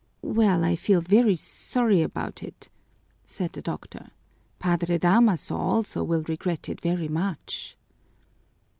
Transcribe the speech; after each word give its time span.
"Well, 0.23 0.63
I 0.63 0.75
feel 0.75 0.99
very 1.01 1.35
sorry 1.35 2.01
about 2.01 2.41
it," 2.41 2.71
said 3.23 3.51
the 3.53 3.61
doctor; 3.61 4.09
"Padre 4.57 4.97
Damaso 4.97 5.55
also 5.55 6.03
will 6.03 6.23
regret 6.23 6.67
it 6.69 6.81
very 6.81 7.07
much." 7.07 7.77